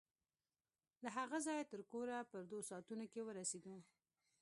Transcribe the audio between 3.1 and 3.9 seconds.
کښې ورسېدو.